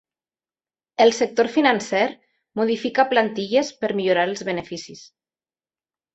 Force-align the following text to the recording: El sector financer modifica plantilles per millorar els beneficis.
El 1.03 1.11
sector 1.17 1.49
financer 1.57 2.05
modifica 2.61 3.05
plantilles 3.13 3.71
per 3.83 3.91
millorar 4.01 4.25
els 4.31 4.43
beneficis. 4.51 5.05